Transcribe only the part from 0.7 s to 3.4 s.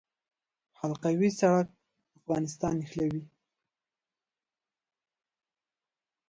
د حلقوي سړک افغانستان نښلوي